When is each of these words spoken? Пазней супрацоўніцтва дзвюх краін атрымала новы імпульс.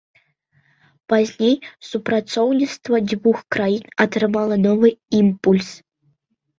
Пазней 1.13 1.53
супрацоўніцтва 1.91 3.03
дзвюх 3.13 3.39
краін 3.59 3.85
атрымала 4.09 4.55
новы 4.67 4.97
імпульс. 5.23 5.69